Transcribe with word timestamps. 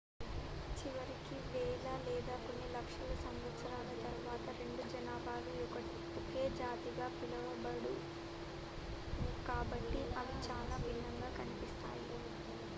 చివరికి 0.77 1.35
వేల 1.49 1.89
లేదా 2.05 2.35
కొన్ని 2.45 2.67
లక్షల 2.71 3.11
సంవత్సరాల 3.23 3.89
తరువాత 3.99 4.55
రెండు 4.57 4.83
జనాభాలు 4.93 5.53
ఒకే 6.15 6.45
జాతిగా 6.57 7.09
పిలవబడవు 7.19 7.93
కాబట్టి 9.45 10.01
అవి 10.15 10.35
చాలా 10.49 10.77
భిన్నంగా 10.79 11.31
కనిపిస్తాయి 11.37 12.09